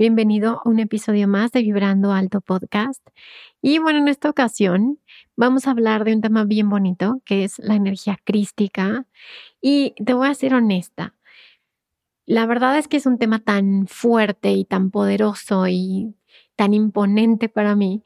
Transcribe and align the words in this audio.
Bienvenido 0.00 0.62
a 0.64 0.68
un 0.70 0.78
episodio 0.78 1.28
más 1.28 1.52
de 1.52 1.60
Vibrando 1.60 2.10
Alto 2.10 2.40
Podcast. 2.40 3.06
Y 3.60 3.80
bueno, 3.80 3.98
en 3.98 4.08
esta 4.08 4.30
ocasión 4.30 4.98
vamos 5.36 5.66
a 5.66 5.72
hablar 5.72 6.04
de 6.04 6.14
un 6.14 6.22
tema 6.22 6.44
bien 6.44 6.70
bonito 6.70 7.20
que 7.26 7.44
es 7.44 7.58
la 7.58 7.74
energía 7.74 8.18
crística. 8.24 9.04
Y 9.60 9.92
te 10.02 10.14
voy 10.14 10.28
a 10.28 10.34
ser 10.34 10.54
honesta. 10.54 11.14
La 12.24 12.46
verdad 12.46 12.78
es 12.78 12.88
que 12.88 12.96
es 12.96 13.04
un 13.04 13.18
tema 13.18 13.40
tan 13.40 13.86
fuerte 13.88 14.52
y 14.52 14.64
tan 14.64 14.90
poderoso 14.90 15.68
y 15.68 16.14
tan 16.56 16.72
imponente 16.72 17.50
para 17.50 17.76
mí 17.76 18.02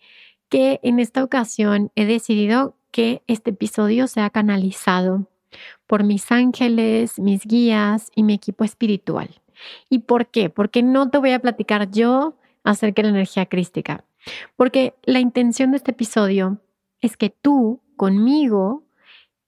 que 0.48 0.81
en 0.83 0.98
esta 0.98 1.23
ocasión 1.23 1.92
he 1.95 2.06
decidido 2.06 2.77
que 2.91 3.23
este 3.29 3.51
episodio 3.51 4.08
sea 4.08 4.31
canalizado 4.31 5.29
por 5.86 6.03
mis 6.03 6.33
ángeles, 6.33 7.20
mis 7.20 7.45
guías 7.45 8.11
y 8.17 8.25
mi 8.25 8.34
equipo 8.34 8.64
espiritual. 8.64 9.44
¿Y 9.89 10.01
por 10.01 10.27
qué? 10.27 10.51
Porque 10.51 10.83
no 10.83 11.11
te 11.11 11.19
voy 11.19 11.33
a 11.33 11.39
platicar 11.39 11.91
yo 11.91 12.37
acerca 12.63 13.03
de 13.03 13.09
la 13.09 13.15
energía 13.15 13.47
crística. 13.47 14.05
Porque 14.57 14.95
la 15.05 15.21
intención 15.21 15.71
de 15.71 15.77
este 15.79 15.91
episodio 15.91 16.61
es 17.01 17.17
que 17.17 17.31
tú 17.31 17.83
conmigo 17.97 18.85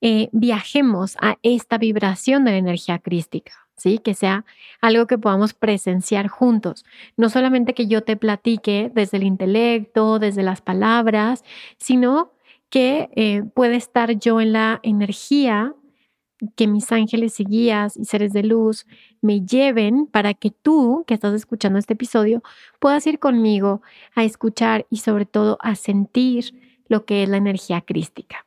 eh, 0.00 0.28
viajemos 0.32 1.16
a 1.20 1.38
esta 1.42 1.78
vibración 1.78 2.44
de 2.44 2.52
la 2.52 2.58
energía 2.58 2.98
crística. 2.98 3.66
¿sí? 3.76 3.98
Que 3.98 4.14
sea 4.14 4.44
algo 4.80 5.06
que 5.06 5.18
podamos 5.18 5.54
presenciar 5.54 6.28
juntos. 6.28 6.84
No 7.16 7.28
solamente 7.28 7.74
que 7.74 7.86
yo 7.86 8.02
te 8.02 8.16
platique 8.16 8.90
desde 8.94 9.18
el 9.18 9.24
intelecto, 9.24 10.18
desde 10.18 10.42
las 10.42 10.60
palabras, 10.60 11.44
sino 11.78 12.32
que 12.70 13.10
eh, 13.14 13.42
puede 13.54 13.76
estar 13.76 14.18
yo 14.18 14.40
en 14.40 14.52
la 14.52 14.80
energía 14.82 15.74
que 16.54 16.66
mis 16.66 16.92
ángeles 16.92 17.40
y 17.40 17.44
guías 17.44 17.96
y 17.96 18.04
seres 18.04 18.32
de 18.32 18.42
luz 18.42 18.86
me 19.22 19.40
lleven 19.40 20.06
para 20.06 20.34
que 20.34 20.50
tú, 20.50 21.04
que 21.06 21.14
estás 21.14 21.34
escuchando 21.34 21.78
este 21.78 21.94
episodio, 21.94 22.42
puedas 22.78 23.06
ir 23.06 23.18
conmigo 23.18 23.82
a 24.14 24.24
escuchar 24.24 24.86
y 24.90 24.98
sobre 24.98 25.26
todo 25.26 25.58
a 25.60 25.74
sentir 25.74 26.54
lo 26.88 27.04
que 27.04 27.22
es 27.22 27.28
la 27.28 27.38
energía 27.38 27.80
crística. 27.80 28.46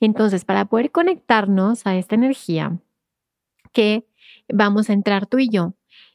Entonces, 0.00 0.44
para 0.44 0.66
poder 0.66 0.90
conectarnos 0.90 1.86
a 1.86 1.96
esta 1.96 2.14
energía 2.14 2.78
que 3.72 4.06
vamos 4.52 4.90
a 4.90 4.92
entrar 4.92 5.26
tú 5.26 5.38
y 5.38 5.48
yo, 5.48 5.74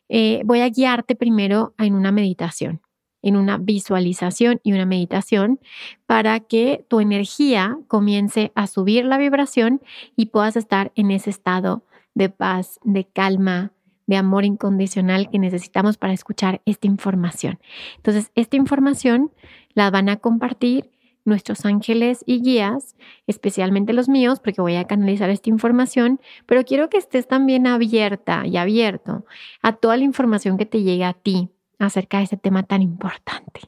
eh, 0.10 0.42
voy 0.46 0.60
a 0.60 0.70
guiarte 0.70 1.16
primero 1.16 1.74
en 1.78 1.96
una 1.96 2.12
meditación 2.12 2.82
en 3.26 3.36
una 3.36 3.58
visualización 3.58 4.62
y 4.64 4.72
una 4.72 4.86
meditación 4.86 5.60
para 6.06 6.40
que 6.40 6.86
tu 6.88 7.00
energía 7.00 7.78
comience 7.88 8.52
a 8.54 8.68
subir 8.68 9.04
la 9.04 9.18
vibración 9.18 9.82
y 10.16 10.28
puedas 10.28 10.56
estar 10.56 10.92
en 10.96 11.10
ese 11.10 11.32
estado 11.32 11.84
de 12.14 12.30
paz, 12.30 12.80
de 12.84 13.06
calma, 13.06 13.72
de 14.06 14.16
amor 14.16 14.46
incondicional 14.46 15.32
que 15.32 15.40
necesitamos 15.40 15.98
para 15.98 16.14
escuchar 16.14 16.62
esta 16.66 16.86
información. 16.86 17.60
Entonces, 17.98 18.32
esta 18.36 18.58
información 18.58 19.32
la 19.74 19.90
van 19.90 20.08
a 20.08 20.18
compartir 20.18 20.92
nuestros 21.26 21.66
ángeles 21.66 22.24
y 22.28 22.42
guías, 22.42 22.96
especialmente 23.26 23.94
los 23.94 24.08
míos, 24.08 24.40
porque 24.40 24.62
voy 24.62 24.76
a 24.76 24.86
canalizar 24.86 25.32
esta 25.32 25.50
información, 25.50 26.22
pero 26.46 26.64
quiero 26.64 26.90
que 26.90 26.98
estés 26.98 27.28
también 27.28 27.66
abierta 27.66 28.46
y 28.46 28.58
abierto 28.58 29.26
a 29.64 29.74
toda 29.74 29.98
la 29.98 30.04
información 30.04 30.60
que 30.60 30.68
te 30.68 30.84
llegue 30.84 31.04
a 31.04 31.14
ti, 31.14 31.50
acerca 31.80 32.18
de 32.18 32.24
este 32.26 32.38
tema 32.38 32.64
tan 32.64 32.82
importante. 32.82 33.62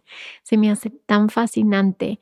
Se 0.43 0.57
me 0.57 0.69
hace 0.69 0.89
tan 1.05 1.29
fascinante 1.29 2.19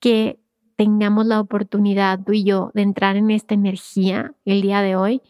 que 0.00 0.38
tengamos 0.76 1.26
la 1.26 1.40
oportunidad, 1.40 2.20
tú 2.24 2.32
y 2.32 2.44
yo, 2.44 2.70
de 2.74 2.82
entrar 2.82 3.16
en 3.16 3.30
esta 3.30 3.54
energía 3.54 4.34
el 4.44 4.62
día 4.62 4.80
de 4.80 4.96
hoy. 4.96 5.22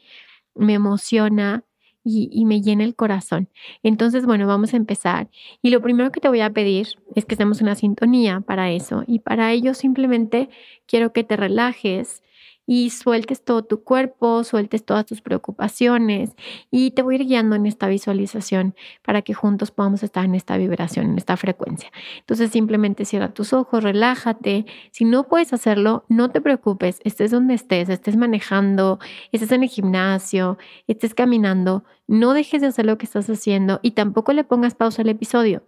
Me 0.54 0.74
emociona 0.74 1.64
y, 2.04 2.28
y, 2.32 2.44
me 2.44 2.60
llena 2.60 2.84
el 2.84 2.94
corazón. 2.94 3.48
Entonces, 3.82 4.24
bueno, 4.26 4.46
vamos 4.46 4.72
a 4.74 4.76
empezar. 4.76 5.28
Y 5.62 5.70
lo 5.70 5.82
primero 5.82 6.10
que 6.12 6.20
te 6.20 6.28
voy 6.28 6.40
a 6.40 6.50
pedir 6.50 6.88
es 7.14 7.24
que 7.24 7.34
estemos 7.34 7.60
una 7.60 7.74
sintonía 7.74 8.40
para 8.40 8.70
eso. 8.70 9.04
Y 9.06 9.20
para 9.20 9.52
ello 9.52 9.74
simplemente 9.74 10.48
quiero 10.86 11.12
que 11.12 11.24
te 11.24 11.36
relajes, 11.36 12.22
y 12.70 12.90
sueltes 12.90 13.42
todo 13.42 13.64
tu 13.64 13.82
cuerpo, 13.82 14.44
sueltes 14.44 14.84
todas 14.84 15.06
tus 15.06 15.22
preocupaciones 15.22 16.36
y 16.70 16.90
te 16.90 17.00
voy 17.00 17.14
a 17.14 17.18
ir 17.20 17.26
guiando 17.26 17.56
en 17.56 17.64
esta 17.64 17.88
visualización 17.88 18.74
para 19.02 19.22
que 19.22 19.32
juntos 19.32 19.70
podamos 19.70 20.02
estar 20.02 20.26
en 20.26 20.34
esta 20.34 20.58
vibración, 20.58 21.06
en 21.06 21.16
esta 21.16 21.38
frecuencia. 21.38 21.90
Entonces 22.18 22.50
simplemente 22.50 23.06
cierra 23.06 23.32
tus 23.32 23.54
ojos, 23.54 23.82
relájate. 23.82 24.66
Si 24.90 25.06
no 25.06 25.24
puedes 25.28 25.54
hacerlo, 25.54 26.04
no 26.10 26.30
te 26.30 26.42
preocupes, 26.42 27.00
estés 27.04 27.30
donde 27.30 27.54
estés, 27.54 27.88
estés 27.88 28.18
manejando, 28.18 28.98
estés 29.32 29.50
en 29.52 29.62
el 29.62 29.70
gimnasio, 29.70 30.58
estés 30.86 31.14
caminando, 31.14 31.84
no 32.06 32.34
dejes 32.34 32.60
de 32.60 32.66
hacer 32.66 32.84
lo 32.84 32.98
que 32.98 33.06
estás 33.06 33.30
haciendo 33.30 33.80
y 33.82 33.92
tampoco 33.92 34.34
le 34.34 34.44
pongas 34.44 34.74
pausa 34.74 35.00
al 35.00 35.08
episodio. 35.08 35.62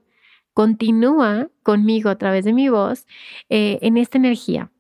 Continúa 0.52 1.48
conmigo 1.62 2.10
a 2.10 2.18
través 2.18 2.44
de 2.44 2.52
mi 2.52 2.68
voz 2.68 3.06
eh, 3.48 3.78
en 3.80 3.96
esta 3.96 4.18
energía 4.18 4.70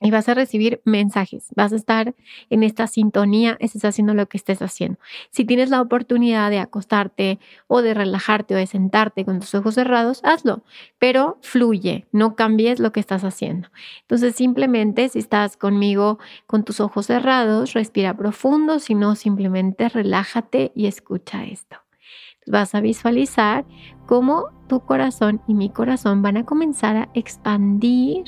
y 0.00 0.10
vas 0.10 0.28
a 0.28 0.34
recibir 0.34 0.82
mensajes, 0.84 1.48
vas 1.56 1.72
a 1.72 1.76
estar 1.76 2.14
en 2.50 2.62
esta 2.62 2.86
sintonía, 2.86 3.56
estés 3.60 3.84
haciendo 3.84 4.12
lo 4.12 4.26
que 4.26 4.36
estés 4.36 4.60
haciendo. 4.60 4.98
Si 5.30 5.44
tienes 5.44 5.70
la 5.70 5.80
oportunidad 5.80 6.50
de 6.50 6.58
acostarte 6.58 7.38
o 7.66 7.80
de 7.80 7.94
relajarte 7.94 8.54
o 8.54 8.58
de 8.58 8.66
sentarte 8.66 9.24
con 9.24 9.40
tus 9.40 9.54
ojos 9.54 9.74
cerrados, 9.74 10.20
hazlo, 10.22 10.62
pero 10.98 11.38
fluye, 11.40 12.06
no 12.12 12.36
cambies 12.36 12.78
lo 12.78 12.92
que 12.92 13.00
estás 13.00 13.24
haciendo. 13.24 13.68
Entonces 14.02 14.34
simplemente 14.34 15.08
si 15.08 15.18
estás 15.18 15.56
conmigo 15.56 16.18
con 16.46 16.64
tus 16.64 16.80
ojos 16.80 17.06
cerrados, 17.06 17.72
respira 17.72 18.14
profundo, 18.14 18.78
si 18.80 18.94
no, 18.94 19.14
simplemente 19.14 19.88
relájate 19.88 20.72
y 20.74 20.86
escucha 20.86 21.44
esto. 21.44 21.76
Vas 22.46 22.74
a 22.74 22.80
visualizar 22.80 23.64
cómo 24.06 24.50
tu 24.68 24.80
corazón 24.80 25.40
y 25.48 25.54
mi 25.54 25.70
corazón 25.70 26.22
van 26.22 26.36
a 26.36 26.44
comenzar 26.44 26.96
a 26.96 27.08
expandir 27.14 28.24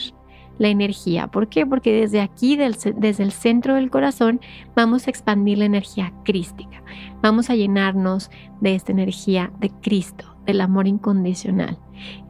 la 0.58 0.69
energía. 0.69 1.28
¿Por 1.28 1.48
qué? 1.48 1.64
Porque 1.64 1.92
desde 1.92 2.20
aquí, 2.20 2.56
desde 2.56 3.22
el 3.22 3.32
centro 3.32 3.74
del 3.74 3.91
corazón, 3.91 4.41
vamos 4.74 5.06
a 5.06 5.10
expandir 5.10 5.58
la 5.58 5.64
energía 5.64 6.12
crística. 6.24 6.82
Vamos 7.22 7.48
a 7.50 7.54
llenarnos 7.54 8.30
de 8.60 8.74
esta 8.74 8.92
energía 8.92 9.52
de 9.60 9.70
Cristo, 9.70 10.36
del 10.46 10.60
amor 10.60 10.86
incondicional. 10.86 11.78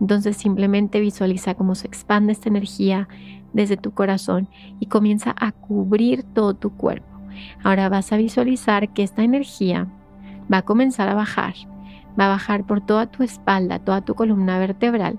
Entonces 0.00 0.37
simplemente 0.37 1.00
visualiza 1.00 1.55
cómo 1.55 1.75
se 1.75 1.87
expande 1.87 2.33
esta 2.33 2.49
energía 2.49 3.09
desde 3.53 3.77
tu 3.77 3.93
corazón 3.93 4.49
y 4.78 4.86
comienza 4.86 5.34
a 5.39 5.53
cubrir 5.53 6.22
todo 6.22 6.54
tu 6.54 6.71
cuerpo. 6.71 7.09
Ahora 7.63 7.89
vas 7.89 8.13
a 8.13 8.16
visualizar 8.16 8.92
que 8.92 9.03
esta 9.03 9.22
energía 9.22 9.86
va 10.53 10.59
a 10.59 10.65
comenzar 10.65 11.09
a 11.09 11.15
bajar. 11.15 11.54
Va 12.18 12.26
a 12.26 12.30
bajar 12.30 12.65
por 12.65 12.80
toda 12.80 13.06
tu 13.06 13.22
espalda, 13.22 13.78
toda 13.78 14.03
tu 14.03 14.15
columna 14.15 14.59
vertebral 14.59 15.18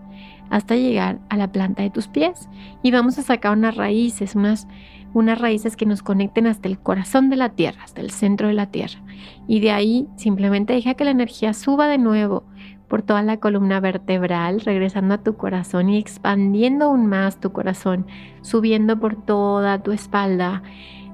hasta 0.49 0.75
llegar 0.75 1.19
a 1.29 1.37
la 1.37 1.51
planta 1.51 1.83
de 1.83 1.89
tus 1.89 2.07
pies. 2.07 2.49
Y 2.81 2.91
vamos 2.91 3.17
a 3.17 3.23
sacar 3.23 3.57
unas 3.57 3.75
raíces, 3.75 4.35
unas, 4.35 4.67
unas 5.13 5.39
raíces 5.39 5.75
que 5.75 5.85
nos 5.85 6.03
conecten 6.03 6.47
hasta 6.47 6.67
el 6.67 6.79
corazón 6.79 7.29
de 7.29 7.35
la 7.35 7.49
tierra, 7.49 7.83
hasta 7.83 8.01
el 8.01 8.11
centro 8.11 8.47
de 8.47 8.53
la 8.53 8.67
tierra. 8.67 8.99
Y 9.47 9.59
de 9.59 9.71
ahí 9.71 10.07
simplemente 10.15 10.73
deja 10.73 10.95
que 10.95 11.05
la 11.05 11.11
energía 11.11 11.53
suba 11.53 11.87
de 11.87 11.97
nuevo 11.97 12.43
por 12.87 13.03
toda 13.03 13.21
la 13.21 13.37
columna 13.37 13.79
vertebral, 13.79 14.61
regresando 14.61 15.13
a 15.13 15.23
tu 15.23 15.35
corazón 15.35 15.89
y 15.89 15.99
expandiendo 15.99 16.85
aún 16.85 17.05
más 17.05 17.39
tu 17.39 17.51
corazón, 17.51 18.07
subiendo 18.41 18.99
por 18.99 19.15
toda 19.15 19.83
tu 19.83 19.91
espalda 19.91 20.63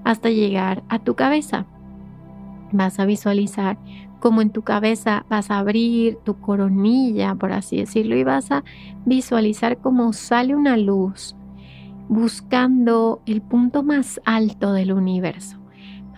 hasta 0.05 0.29
llegar 0.29 0.83
a 0.87 0.99
tu 0.99 1.15
cabeza. 1.15 1.65
Vas 2.71 2.99
a 2.99 3.05
visualizar 3.05 3.77
como 4.19 4.41
en 4.41 4.49
tu 4.49 4.63
cabeza 4.63 5.23
vas 5.29 5.51
a 5.51 5.59
abrir 5.59 6.17
tu 6.23 6.39
coronilla, 6.39 7.35
por 7.35 7.51
así 7.51 7.77
decirlo, 7.77 8.15
y 8.15 8.23
vas 8.23 8.51
a 8.51 8.63
visualizar 9.05 9.77
cómo 9.77 10.13
sale 10.13 10.55
una 10.55 10.77
luz 10.77 11.35
buscando 12.09 13.21
el 13.25 13.41
punto 13.41 13.83
más 13.83 14.19
alto 14.25 14.73
del 14.73 14.93
universo. 14.93 15.57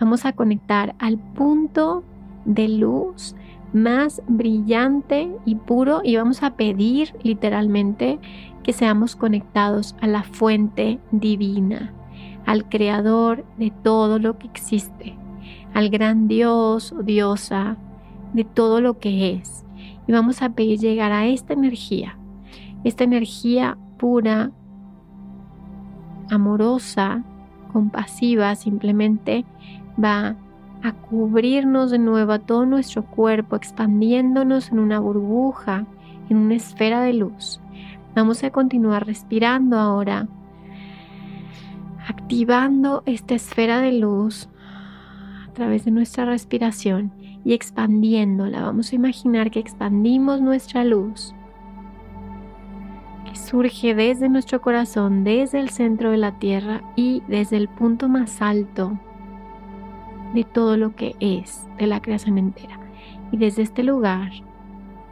Vamos 0.00 0.24
a 0.24 0.32
conectar 0.32 0.94
al 0.98 1.18
punto 1.18 2.04
de 2.44 2.68
luz 2.68 3.34
más 3.72 4.22
brillante 4.26 5.30
y 5.44 5.56
puro 5.56 6.00
y 6.02 6.16
vamos 6.16 6.42
a 6.42 6.56
pedir 6.56 7.14
literalmente 7.22 8.18
que 8.62 8.72
seamos 8.72 9.16
conectados 9.16 9.94
a 10.00 10.06
la 10.06 10.22
fuente 10.22 10.98
divina, 11.10 11.92
al 12.46 12.68
creador 12.68 13.44
de 13.58 13.70
todo 13.82 14.18
lo 14.18 14.38
que 14.38 14.46
existe, 14.46 15.16
al 15.74 15.90
gran 15.90 16.28
Dios 16.28 16.92
o 16.92 17.02
diosa 17.02 17.76
de 18.32 18.44
todo 18.44 18.80
lo 18.80 18.98
que 18.98 19.32
es. 19.32 19.64
Y 20.06 20.12
vamos 20.12 20.42
a 20.42 20.50
pedir 20.50 20.78
llegar 20.78 21.12
a 21.12 21.26
esta 21.26 21.52
energía, 21.52 22.18
esta 22.84 23.04
energía 23.04 23.76
pura, 23.98 24.52
amorosa, 26.30 27.22
compasiva, 27.72 28.54
simplemente 28.54 29.44
va 30.02 30.36
a 30.82 30.92
cubrirnos 30.92 31.90
de 31.90 31.98
nuevo 31.98 32.32
a 32.32 32.38
todo 32.38 32.64
nuestro 32.64 33.04
cuerpo, 33.04 33.56
expandiéndonos 33.56 34.70
en 34.70 34.78
una 34.78 35.00
burbuja, 35.00 35.86
en 36.28 36.36
una 36.36 36.54
esfera 36.54 37.02
de 37.02 37.14
luz. 37.14 37.60
Vamos 38.14 38.42
a 38.44 38.50
continuar 38.50 39.06
respirando 39.06 39.78
ahora, 39.78 40.28
activando 42.08 43.02
esta 43.06 43.34
esfera 43.34 43.80
de 43.80 43.92
luz 43.92 44.48
través 45.58 45.84
de 45.84 45.90
nuestra 45.90 46.24
respiración 46.24 47.12
y 47.44 47.52
expandiéndola. 47.52 48.62
Vamos 48.62 48.92
a 48.92 48.94
imaginar 48.94 49.50
que 49.50 49.58
expandimos 49.58 50.40
nuestra 50.40 50.84
luz 50.84 51.34
que 53.24 53.34
surge 53.34 53.92
desde 53.96 54.28
nuestro 54.28 54.60
corazón, 54.60 55.24
desde 55.24 55.58
el 55.58 55.70
centro 55.70 56.12
de 56.12 56.16
la 56.18 56.38
tierra 56.38 56.82
y 56.94 57.24
desde 57.26 57.56
el 57.56 57.66
punto 57.66 58.08
más 58.08 58.40
alto 58.40 58.96
de 60.32 60.44
todo 60.44 60.76
lo 60.76 60.94
que 60.94 61.16
es, 61.18 61.66
de 61.76 61.88
la 61.88 62.00
creación 62.00 62.38
entera. 62.38 62.78
Y 63.32 63.36
desde 63.36 63.62
este 63.62 63.82
lugar, 63.82 64.30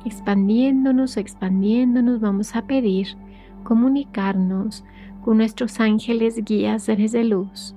expandiéndonos, 0.04 1.16
expandiéndonos, 1.16 2.20
vamos 2.20 2.54
a 2.54 2.62
pedir 2.62 3.16
comunicarnos 3.64 4.84
con 5.24 5.38
nuestros 5.38 5.80
ángeles 5.80 6.44
guías, 6.44 6.84
seres 6.84 7.10
de 7.10 7.24
luz. 7.24 7.74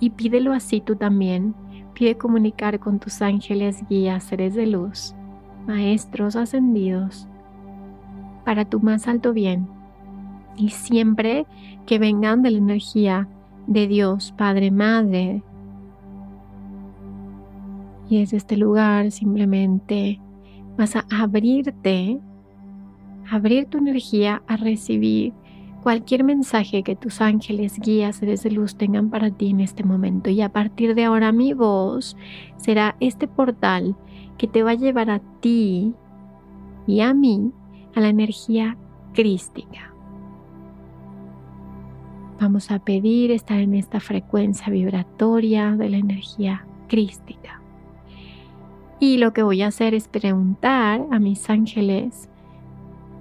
Y 0.00 0.10
pídelo 0.10 0.54
así 0.54 0.80
tú 0.80 0.96
también. 0.96 1.54
Pide 2.00 2.16
comunicar 2.16 2.80
con 2.80 2.98
tus 2.98 3.20
ángeles 3.20 3.86
guías, 3.86 4.24
seres 4.24 4.54
de 4.54 4.66
luz, 4.66 5.14
maestros 5.66 6.34
ascendidos, 6.34 7.28
para 8.42 8.64
tu 8.64 8.80
más 8.80 9.06
alto 9.06 9.34
bien. 9.34 9.68
Y 10.56 10.70
siempre 10.70 11.44
que 11.84 11.98
vengan 11.98 12.40
de 12.40 12.52
la 12.52 12.56
energía 12.56 13.28
de 13.66 13.86
Dios, 13.86 14.32
Padre, 14.38 14.70
Madre, 14.70 15.42
y 18.08 18.20
desde 18.20 18.38
este 18.38 18.56
lugar 18.56 19.10
simplemente 19.10 20.22
vas 20.78 20.96
a 20.96 21.04
abrirte, 21.10 22.18
abrir 23.30 23.66
tu 23.66 23.76
energía 23.76 24.42
a 24.46 24.56
recibir 24.56 25.34
cualquier 25.82 26.24
mensaje 26.24 26.82
que 26.82 26.96
tus 26.96 27.20
ángeles, 27.20 27.78
guías, 27.78 28.16
seres 28.16 28.42
de 28.42 28.50
luz 28.50 28.76
tengan 28.76 29.10
para 29.10 29.30
ti 29.30 29.50
en 29.50 29.60
este 29.60 29.84
momento. 29.84 30.30
Y 30.30 30.40
a 30.42 30.50
partir 30.50 30.94
de 30.94 31.04
ahora 31.04 31.32
mi 31.32 31.52
voz 31.52 32.16
será 32.56 32.96
este 33.00 33.26
portal 33.26 33.96
que 34.38 34.46
te 34.46 34.62
va 34.62 34.72
a 34.72 34.74
llevar 34.74 35.10
a 35.10 35.20
ti 35.40 35.94
y 36.86 37.00
a 37.00 37.12
mí 37.14 37.52
a 37.94 38.00
la 38.00 38.08
energía 38.08 38.76
crística. 39.12 39.92
Vamos 42.40 42.70
a 42.70 42.78
pedir 42.78 43.32
estar 43.32 43.58
en 43.58 43.74
esta 43.74 44.00
frecuencia 44.00 44.72
vibratoria 44.72 45.72
de 45.72 45.90
la 45.90 45.98
energía 45.98 46.64
crística. 46.88 47.60
Y 48.98 49.18
lo 49.18 49.34
que 49.34 49.42
voy 49.42 49.60
a 49.60 49.68
hacer 49.68 49.94
es 49.94 50.08
preguntar 50.08 51.04
a 51.10 51.18
mis 51.18 51.50
ángeles 51.50 52.29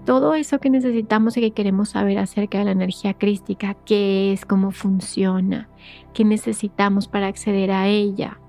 todo 0.10 0.34
eso 0.34 0.58
que 0.60 0.72
necesitamos 0.72 1.38
y 1.38 1.42
que 1.42 1.52
queremos 1.52 1.90
saber 1.90 2.18
acerca 2.18 2.58
de 2.58 2.66
la 2.66 2.72
energía 2.72 3.14
crística, 3.14 3.76
qué 3.86 4.34
es, 4.34 4.44
cómo 4.44 4.72
funciona, 4.72 5.70
qué 6.16 6.26
necesitamos 6.26 7.08
para 7.08 7.28
acceder 7.28 7.70
a 7.70 7.88
ella, 7.88 8.40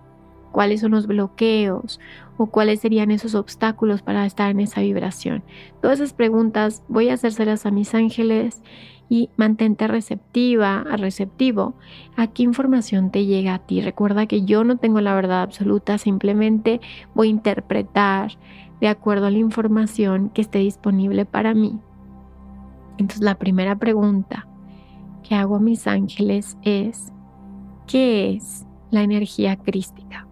cuáles 0.53 0.81
son 0.81 0.93
los 0.93 1.07
bloqueos 1.07 2.01
o 2.39 2.47
cuáles 2.47 2.81
serían 2.81 3.11
esos 3.11 3.35
obstáculos 3.35 4.01
para 4.01 4.25
estar 4.25 4.51
en 4.51 4.61
esa 4.61 4.81
vibración. 4.81 5.43
Todas 5.83 6.01
esas 6.01 6.15
preguntas 6.15 6.83
voy 6.89 7.11
a 7.11 7.13
hacérselas 7.13 7.67
a 7.67 7.71
mis 7.71 7.95
ángeles 7.95 8.63
y 9.11 9.29
mantente 9.37 9.87
receptiva, 9.87 10.85
receptivo 10.97 11.75
a 12.17 12.29
qué 12.29 12.43
información 12.43 13.11
te 13.11 13.27
llega 13.27 13.53
a 13.53 13.59
ti. 13.59 13.83
Recuerda 13.83 14.25
que 14.25 14.47
yo 14.47 14.65
no 14.65 14.79
tengo 14.79 15.03
la 15.03 15.15
verdad 15.15 15.43
absoluta, 15.43 15.99
simplemente 15.99 16.81
voy 17.13 17.27
a 17.27 17.33
interpretar 17.33 18.39
de 18.81 18.89
acuerdo 18.89 19.27
a 19.27 19.31
la 19.31 19.39
información 19.39 20.31
que 20.31 20.41
esté 20.41 20.59
disponible 20.59 21.27
para 21.27 21.55
mí. 21.55 21.79
Entonces 22.99 23.23
la 23.23 23.37
primera 23.37 23.77
pregunta 23.77 24.47
que 25.23 25.35
hago 25.35 25.57
a 25.57 25.61
mis 25.61 25.87
ángeles 25.87 26.57
es, 26.63 27.13
¿qué 27.87 28.35
es 28.35 28.67
la 28.91 29.03
energía 29.03 29.57
crística? 29.57 30.27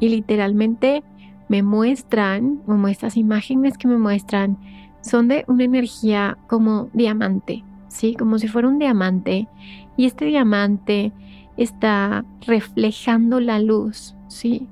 Y 0.00 0.08
literalmente 0.08 1.02
me 1.48 1.62
muestran, 1.62 2.56
como 2.66 2.88
estas 2.88 3.16
imágenes 3.16 3.78
que 3.78 3.88
me 3.88 3.96
muestran, 3.96 4.58
son 5.00 5.28
de 5.28 5.44
una 5.48 5.64
energía 5.64 6.38
como 6.46 6.88
diamante, 6.92 7.64
¿sí? 7.88 8.14
Como 8.14 8.38
si 8.38 8.48
fuera 8.48 8.68
un 8.68 8.78
diamante. 8.78 9.48
Y 9.96 10.06
este 10.06 10.24
diamante 10.26 11.12
está 11.56 12.24
reflejando 12.46 13.40
la 13.40 13.58
luz, 13.58 14.14
¿sí? 14.28 14.68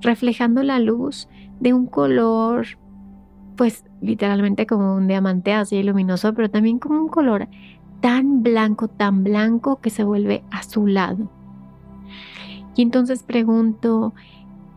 Reflejando 0.00 0.62
la 0.62 0.78
luz 0.78 1.28
de 1.60 1.72
un 1.72 1.86
color, 1.86 2.66
pues 3.56 3.84
literalmente 4.00 4.66
como 4.66 4.94
un 4.94 5.08
diamante 5.08 5.52
así 5.54 5.82
luminoso, 5.82 6.34
pero 6.34 6.50
también 6.50 6.78
como 6.78 7.00
un 7.00 7.08
color 7.08 7.48
tan 8.00 8.42
blanco, 8.42 8.88
tan 8.88 9.24
blanco 9.24 9.80
que 9.80 9.90
se 9.90 10.04
vuelve 10.04 10.42
azulado. 10.50 11.30
Y 12.74 12.82
entonces 12.82 13.22
pregunto, 13.22 14.12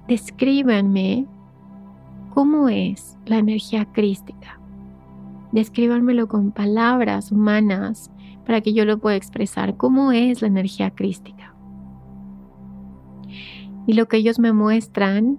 descríbanme 0.08 1.28
¿Cómo 2.40 2.70
es 2.70 3.18
la 3.26 3.38
energía 3.38 3.86
crística? 3.86 4.60
Descríbanmelo 5.52 6.28
con 6.28 6.52
palabras 6.52 7.32
humanas 7.32 8.12
para 8.50 8.62
que 8.62 8.74
yo 8.74 8.84
lo 8.84 8.98
pueda 8.98 9.16
expresar. 9.16 9.78
¿Cómo 9.78 10.12
es 10.12 10.42
la 10.42 10.48
energía 10.48 10.90
crística? 10.90 11.54
Y 13.86 13.94
lo 13.94 14.08
que 14.08 14.18
ellos 14.18 14.40
me 14.40 14.54
muestran 14.54 15.38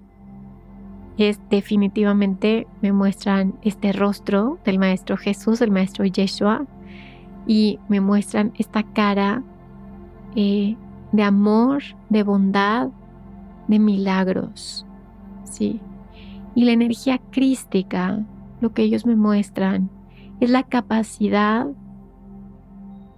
es 1.19 1.41
definitivamente, 1.51 2.69
me 2.83 2.93
muestran 2.93 3.59
este 3.63 3.93
rostro 3.93 4.61
del 4.65 4.79
Maestro 4.79 5.17
Jesús, 5.17 5.61
el 5.61 5.73
Maestro 5.73 6.05
Yeshua, 6.05 6.67
y 7.49 7.81
me 7.89 8.01
muestran 8.01 8.53
esta 8.59 8.85
cara 8.85 9.43
eh, 10.37 10.77
de 11.11 11.23
amor, 11.25 11.83
de 12.11 12.23
bondad, 12.23 12.91
de 13.67 13.81
milagros. 13.81 14.87
Sí, 15.43 15.81
y 16.55 16.65
la 16.65 16.71
energía 16.71 17.21
crística, 17.33 18.25
lo 18.61 18.73
que 18.73 18.83
ellos 18.83 19.05
me 19.05 19.17
muestran, 19.17 19.91
es 20.39 20.49
la 20.49 20.63
capacidad 20.63 21.67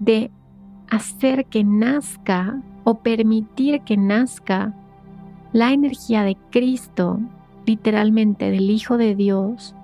de 0.02 0.32
hacer 0.90 1.46
que 1.46 1.62
nazca 1.62 2.60
o 2.82 2.98
permitir 3.02 3.82
que 3.82 3.96
nazca 3.96 4.74
la 5.52 5.72
energía 5.72 6.24
de 6.24 6.36
Cristo, 6.50 7.20
literalmente 7.66 8.50
del 8.50 8.68
Hijo 8.68 8.96
de 8.96 9.14
Dios, 9.14 9.76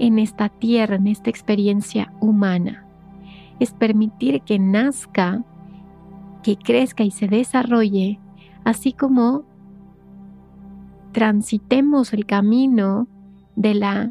en 0.00 0.18
esta 0.18 0.48
tierra, 0.48 0.96
en 0.96 1.06
esta 1.06 1.30
experiencia 1.30 2.12
humana. 2.20 2.84
Es 3.60 3.72
permitir 3.72 4.40
que 4.42 4.58
nazca, 4.58 5.44
que 6.42 6.56
crezca 6.56 7.04
y 7.04 7.12
se 7.12 7.28
desarrolle, 7.28 8.18
así 8.64 8.92
como 8.92 9.44
transitemos 11.12 12.12
el 12.12 12.26
camino 12.26 13.06
de 13.54 13.74
la 13.74 14.10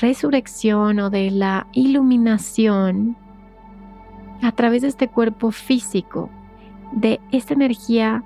resurrección 0.00 1.00
o 1.00 1.10
de 1.10 1.32
la 1.32 1.66
iluminación 1.72 3.16
a 4.42 4.52
través 4.52 4.82
de 4.82 4.88
este 4.88 5.08
cuerpo 5.08 5.50
físico, 5.50 6.30
de 6.92 7.20
esta 7.32 7.54
energía 7.54 8.22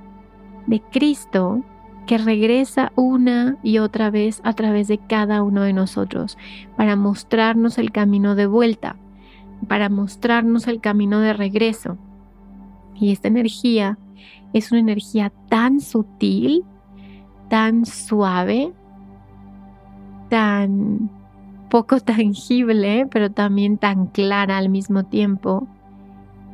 de 0.67 0.81
Cristo 0.81 1.63
que 2.07 2.19
regresa 2.19 2.93
una 2.97 3.57
y 3.63 3.79
otra 3.79 4.11
vez 4.11 4.41
a 4.45 4.53
través 4.55 4.89
de 4.89 4.99
cada 4.99 5.43
uno 5.43 5.63
de 5.63 5.73
nosotros 5.73 6.39
para 6.77 6.97
mostrarnos 6.97 7.79
el 7.79 7.93
camino 7.93 8.35
de 8.35 8.47
vuelta, 8.47 8.97
para 9.69 9.89
mostrarnos 9.89 10.67
el 10.69 10.81
camino 10.81 11.21
de 11.21 11.35
regreso. 11.35 11.99
Y 12.95 13.13
esta 13.13 13.29
energía 13.29 13.99
es 14.53 14.73
una 14.73 14.81
energía 14.81 15.33
tan 15.49 15.81
sutil 15.81 16.65
tan 17.49 17.87
suave, 17.87 18.73
tan 20.29 21.11
poco 21.71 22.01
tangible, 22.01 23.07
pero 23.11 23.31
también 23.31 23.79
tan 23.79 24.07
clara 24.07 24.59
al 24.59 24.69
mismo 24.69 25.05
tiempo. 25.05 25.67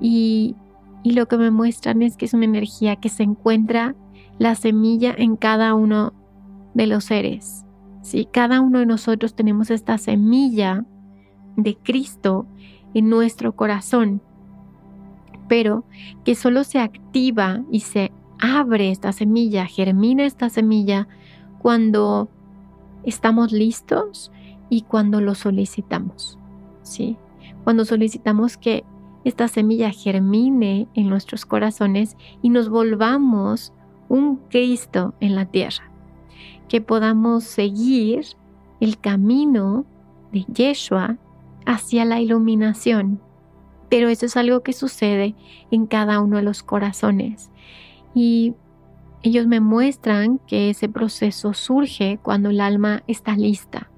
Y, 0.01 0.57
lo 1.05 1.27
que 1.29 1.37
me 1.37 1.51
muestran 1.51 2.01
es 2.01 2.17
que 2.17 2.25
es 2.25 2.33
una 2.33 2.47
energía 2.47 2.97
que 2.97 3.11
se 3.11 3.23
encuentra 3.23 3.95
la 4.39 4.55
semilla 4.55 5.15
en 5.17 5.37
cada 5.37 5.75
uno 5.75 6.15
de 6.73 6.87
los 6.87 7.05
seres. 7.05 7.67
¿sí? 8.01 8.27
Cada 8.33 8.63
uno 8.63 8.79
de 8.79 8.87
nosotros 8.87 9.35
tenemos 9.35 9.71
esta 9.71 9.99
semilla 9.99 10.87
de 11.57 11.77
Cristo 11.77 12.47
en 12.95 13.11
nuestro 13.11 13.55
corazón, 13.55 14.23
pero 15.47 15.85
que 16.25 16.35
solo 16.35 16.65
se 16.65 16.79
activa 16.81 17.63
y 17.71 17.81
se 17.81 18.11
abre 18.41 18.91
esta 18.91 19.13
semilla, 19.13 19.67
germina 19.67 20.25
esta 20.25 20.49
semilla 20.49 21.07
cuando 21.61 22.31
estamos 23.05 23.53
listos 23.53 24.33
y 24.71 24.83
cuando 24.83 25.21
lo 25.21 25.35
solicitamos. 25.35 26.39
¿sí? 26.83 27.17
Cuando 27.65 27.85
solicitamos 27.85 28.57
que 28.57 28.85
esta 29.25 29.49
semilla 29.49 29.91
germine 29.91 30.87
en 30.95 31.09
nuestros 31.09 31.47
corazones 31.47 32.17
y 32.43 32.51
nos 32.51 32.69
volvamos 32.69 33.73
un 34.09 34.37
Cristo 34.49 35.15
en 35.21 35.35
la 35.35 35.47
tierra, 35.47 35.91
que 36.69 36.81
podamos 36.81 37.45
seguir 37.45 38.27
el 38.81 38.99
camino 38.99 39.87
de 40.33 40.45
Yeshua 40.53 41.17
hacia 41.65 42.05
la 42.05 42.21
iluminación. 42.21 43.21
Pero 43.89 44.09
eso 44.09 44.27
es 44.27 44.37
algo 44.37 44.63
que 44.63 44.73
sucede 44.73 45.35
en 45.71 45.87
cada 45.87 46.21
uno 46.21 46.37
de 46.37 46.43
los 46.43 46.63
corazones. 46.63 47.51
Y 48.15 48.55
ellos 49.23 49.47
me 49.47 49.61
muestran 49.61 50.39
que 50.47 50.71
ese 50.71 50.89
proceso 50.89 51.55
surge 51.55 52.19
cuando 52.23 52.51
el 52.51 52.61
alma 52.61 53.03
está 53.07 53.37
lista, 53.37 53.91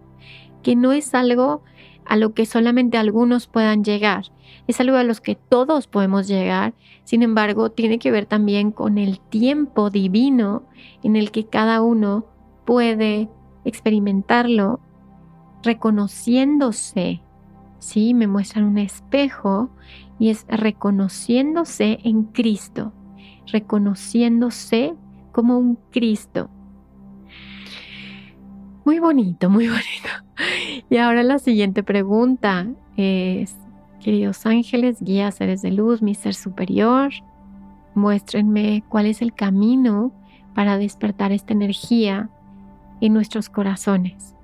que 0.62 0.76
no 0.76 0.92
es 0.92 1.14
algo 1.14 1.62
a 2.08 2.16
lo 2.16 2.34
que 2.34 2.46
solamente 2.46 2.98
algunos 2.98 3.46
puedan 3.46 3.84
llegar, 3.84 4.26
es 4.66 4.80
algo 4.80 4.96
a 4.96 5.04
los 5.04 5.20
que 5.20 5.36
todos 5.36 5.86
podemos 5.86 6.26
llegar, 6.26 6.74
sin 7.04 7.22
embargo, 7.22 7.70
tiene 7.70 7.98
que 7.98 8.10
ver 8.10 8.26
también 8.26 8.72
con 8.72 8.98
el 8.98 9.20
tiempo 9.20 9.90
divino 9.90 10.64
en 11.02 11.14
el 11.14 11.30
que 11.30 11.46
cada 11.46 11.82
uno 11.82 12.26
puede 12.64 13.28
experimentarlo 13.64 14.80
reconociéndose. 15.62 17.22
Sí, 17.78 18.14
me 18.14 18.26
muestran 18.26 18.64
un 18.64 18.78
espejo 18.78 19.70
y 20.18 20.30
es 20.30 20.46
reconociéndose 20.48 22.00
en 22.02 22.24
Cristo, 22.24 22.92
reconociéndose 23.46 24.94
como 25.30 25.58
un 25.58 25.78
Cristo. 25.90 26.50
Muy 28.86 29.00
bonito, 29.00 29.50
muy 29.50 29.66
bonito. 29.66 30.84
Y 30.88 30.98
ahora 30.98 31.24
la 31.24 31.40
siguiente 31.40 31.82
pregunta 31.82 32.68
es, 32.96 33.56
queridos 33.98 34.46
ángeles, 34.46 35.02
guías, 35.02 35.34
seres 35.34 35.60
de 35.60 35.72
luz, 35.72 36.02
mi 36.02 36.14
ser 36.14 36.34
superior, 36.34 37.10
muéstrenme 37.96 38.84
cuál 38.88 39.06
es 39.06 39.22
el 39.22 39.34
camino 39.34 40.12
para 40.54 40.78
despertar 40.78 41.32
esta 41.32 41.52
energía 41.52 42.30
en 43.00 43.12
nuestros 43.12 43.48
corazones. 43.48 44.36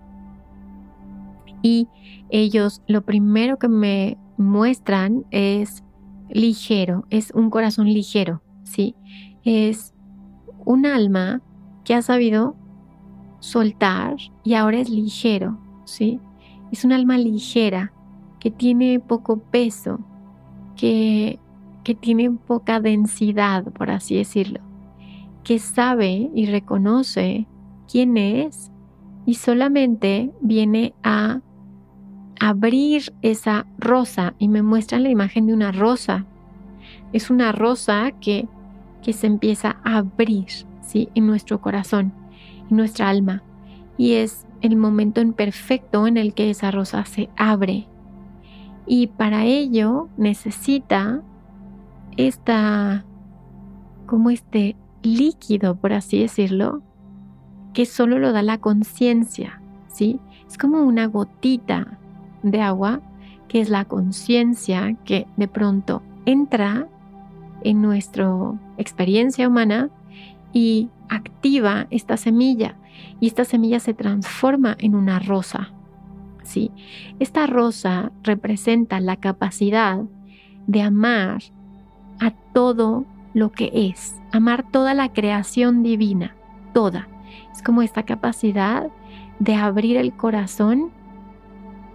Y 1.62 1.87
ellos 2.28 2.82
lo 2.88 3.02
primero 3.02 3.61
que 3.61 3.68
me 3.68 4.18
muestran 4.38 5.25
es 5.30 5.84
ligero, 6.30 7.06
es 7.11 7.30
un 7.32 7.49
corazón 7.49 7.87
ligero, 7.87 8.42
¿sí? 8.64 8.96
Es 9.44 9.94
un 10.64 10.84
alma 10.84 11.42
que 11.84 11.94
ha 11.94 12.02
sabido 12.02 12.56
soltar 13.42 14.16
y 14.44 14.54
ahora 14.54 14.78
es 14.78 14.88
ligero, 14.88 15.58
¿sí? 15.84 16.20
Es 16.70 16.84
un 16.84 16.92
alma 16.92 17.18
ligera 17.18 17.92
que 18.38 18.52
tiene 18.52 19.00
poco 19.00 19.38
peso, 19.38 19.99
que, 20.76 21.40
que 21.82 21.94
tiene 21.96 22.30
poca 22.30 22.80
densidad, 22.80 23.64
por 23.72 23.90
así 23.90 24.16
decirlo, 24.16 24.61
que 25.42 25.58
sabe 25.58 26.30
y 26.34 26.46
reconoce 26.46 27.46
quién 27.90 28.16
es 28.16 28.70
y 29.26 29.34
solamente 29.34 30.30
viene 30.40 30.94
a 31.02 31.40
abrir 32.38 33.12
esa 33.22 33.66
rosa 33.76 34.34
y 34.38 34.46
me 34.46 34.62
muestran 34.62 35.02
la 35.02 35.11
imagen 35.11 35.49
de 35.49 35.54
una 35.54 35.72
rosa. 35.72 36.26
Es 37.12 37.28
una 37.28 37.50
rosa 37.50 38.12
que, 38.20 38.49
que 39.02 39.12
se 39.12 39.26
empieza 39.26 39.76
a 39.84 39.99
abrir 39.99 40.46
¿sí? 40.80 41.08
en 41.16 41.26
nuestro 41.26 41.61
corazón, 41.61 42.12
nuestra 42.76 43.09
alma. 43.09 43.43
Y 43.97 44.14
es 44.14 44.47
el 44.61 44.76
momento 44.76 45.21
imperfecto 45.21 46.07
en 46.07 46.17
el 46.17 46.35
que 46.35 46.50
esa 46.50 46.71
rosa 46.71 47.05
se 47.05 47.29
abre 47.37 47.88
y 48.87 49.07
para 49.07 49.45
ello 49.45 50.09
necesita 50.17 51.23
esta, 52.17 53.05
como 54.07 54.31
este 54.31 54.76
líquido, 55.02 55.76
por 55.76 55.93
así 55.93 56.21
decirlo, 56.21 56.83
que 57.73 57.87
solo 57.87 58.19
lo 58.19 58.33
da 58.33 58.43
la 58.43 58.59
conciencia, 58.59 59.62
¿sí? 59.88 60.21
Es 60.47 60.59
como 60.59 60.83
una 60.83 61.07
gotita 61.07 61.99
de 62.43 62.61
agua 62.61 63.00
que 63.49 63.61
es 63.61 63.71
la 63.71 63.85
conciencia 63.85 64.97
que 65.05 65.26
de 65.37 65.49
pronto 65.49 66.02
entra 66.26 66.88
en 67.62 67.81
nuestra 67.81 68.29
experiencia 68.76 69.49
humana 69.49 69.91
y 70.52 70.90
activa 71.09 71.87
esta 71.90 72.16
semilla 72.16 72.76
y 73.21 73.26
esta 73.26 73.44
semilla 73.44 73.80
se 73.80 73.94
transforma 73.94 74.76
en 74.78 74.94
una 74.94 75.18
rosa. 75.18 75.73
¿sí? 76.42 76.71
Esta 77.18 77.47
rosa 77.47 78.12
representa 78.23 79.00
la 79.00 79.16
capacidad 79.16 80.02
de 80.66 80.82
amar 80.82 81.42
a 82.21 82.30
todo 82.52 83.04
lo 83.35 83.50
que 83.50 83.71
es, 83.73 84.21
amar 84.32 84.71
toda 84.71 84.94
la 84.94 85.12
creación 85.12 85.82
divina, 85.82 86.35
toda. 86.73 87.09
Es 87.52 87.62
como 87.62 87.82
esta 87.82 88.02
capacidad 88.02 88.88
de 89.38 89.54
abrir 89.54 89.97
el 89.97 90.12
corazón, 90.12 90.90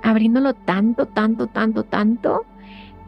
abriéndolo 0.04 0.54
tanto, 0.54 1.06
tanto, 1.08 1.48
tanto, 1.48 1.84
tanto, 1.84 2.46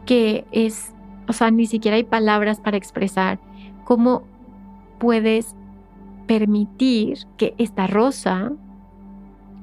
que 0.06 0.46
es, 0.52 0.94
o 1.28 1.32
sea, 1.32 1.50
ni 1.50 1.66
siquiera 1.66 1.96
hay 1.96 2.04
palabras 2.04 2.60
para 2.60 2.76
expresar 2.76 3.38
cómo 3.84 4.22
puedes 5.00 5.56
permitir 6.28 7.18
que 7.36 7.54
esta 7.58 7.88
rosa 7.88 8.52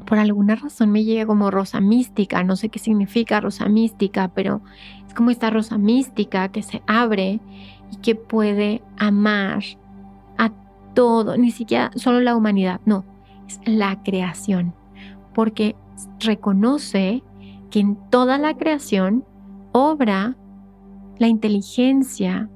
por 0.07 0.17
alguna 0.19 0.55
razón 0.55 0.91
me 0.91 1.03
llega 1.03 1.25
como 1.25 1.51
rosa 1.51 1.81
mística, 1.81 2.43
no 2.43 2.55
sé 2.55 2.69
qué 2.69 2.79
significa 2.79 3.41
rosa 3.41 3.67
mística, 3.67 4.29
pero 4.29 4.61
es 5.05 5.13
como 5.13 5.29
esta 5.29 5.49
rosa 5.49 5.77
mística 5.77 6.47
que 6.47 6.63
se 6.63 6.81
abre 6.87 7.41
y 7.91 7.97
que 7.97 8.15
puede 8.15 8.81
amar 8.97 9.63
a 10.37 10.51
todo, 10.93 11.37
ni 11.37 11.51
siquiera 11.51 11.91
solo 11.95 12.21
la 12.21 12.35
humanidad, 12.35 12.79
no, 12.85 13.03
es 13.47 13.59
la 13.65 14.01
creación, 14.01 14.73
porque 15.33 15.75
reconoce 16.19 17.21
que 17.69 17.81
en 17.81 17.97
toda 18.09 18.37
la 18.37 18.55
creación 18.55 19.25
obra 19.73 20.37
la 21.17 21.27
inteligencia, 21.27 22.49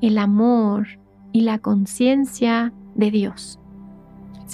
el 0.00 0.16
amor 0.16 0.86
y 1.32 1.42
la 1.42 1.58
conciencia 1.58 2.72
de 2.94 3.10
Dios. 3.10 3.58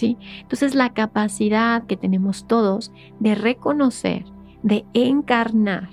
Entonces 0.02 0.74
la 0.74 0.92
capacidad 0.92 1.84
que 1.86 1.96
tenemos 1.96 2.46
todos 2.46 2.92
de 3.20 3.34
reconocer, 3.34 4.24
de 4.62 4.84
encarnar 4.92 5.88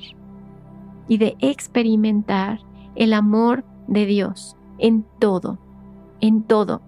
y 1.08 1.18
de 1.18 1.36
experimentar 1.40 2.60
el 2.96 3.14
amor 3.14 3.64
de 3.88 4.06
Dios 4.06 4.56
en 4.80 5.06
todo, 5.20 5.60
en 6.20 6.44
todo. 6.44 6.82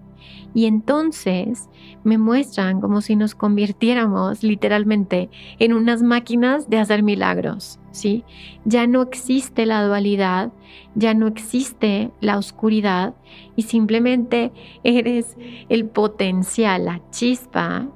Y 0.54 0.66
entonces 0.66 1.68
me 2.04 2.18
muestran 2.18 2.80
como 2.80 3.00
si 3.00 3.16
nos 3.16 3.34
convirtiéramos 3.34 4.42
literalmente 4.42 5.30
en 5.58 5.72
unas 5.72 6.02
máquinas 6.02 6.70
de 6.70 6.78
hacer 6.78 7.02
milagros, 7.02 7.80
¿sí? 7.90 8.24
Ya 8.64 8.86
no 8.86 9.02
existe 9.02 9.66
la 9.66 9.84
dualidad, 9.84 10.52
ya 10.94 11.14
no 11.14 11.26
existe 11.26 12.10
la 12.20 12.38
oscuridad 12.38 13.14
y 13.56 13.62
simplemente 13.62 14.52
eres 14.84 15.36
el 15.68 15.86
potencial, 15.86 16.84
la 16.84 17.00
chispa, 17.10 17.88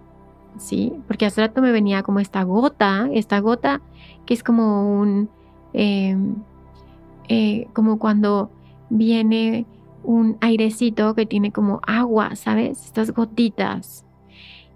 ¿sí? 0.57 0.93
Porque 1.07 1.27
hace 1.27 1.43
rato 1.43 1.63
me 1.63 1.71
venía 1.73 2.03
como 2.03 2.19
esta 2.21 2.43
gota, 2.43 3.09
esta 3.13 3.39
gota 3.41 3.81
que 4.27 4.35
es 4.35 4.43
como 4.43 4.99
un, 5.01 5.31
em, 5.73 6.37
eh, 7.29 7.69
como 7.73 7.99
cuando 7.99 8.51
viene 8.91 9.67
un 10.03 10.39
airecito 10.41 11.15
que 11.15 11.27
tiene 11.27 11.53
como 11.53 11.81
agua, 11.87 12.37
¿sabes? 12.37 12.85
Estas 12.85 13.13
gotitas. 13.13 14.05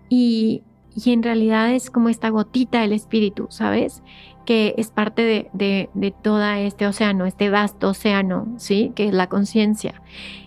Y, 0.09 0.63
en 1.07 1.23
realidad 1.23 1.73
es 1.73 1.91
como 1.91 2.11
esta 2.11 2.29
gotita 2.29 2.83
del 2.83 2.93
espíritu, 2.93 3.47
¿sabes? 3.49 4.03
Que 4.45 4.75
es 4.77 4.91
parte 4.91 5.23
de, 5.23 5.51
de, 5.55 5.89
de 5.95 6.11
todo 6.11 6.43
este 6.45 6.87
océano, 6.87 7.25
este 7.25 7.49
vasto 7.49 7.91
océano, 7.91 8.47
¿sí? 8.59 8.93
Que 8.95 9.09
es 9.09 9.15
la 9.15 9.29
conciencia. 9.29 10.03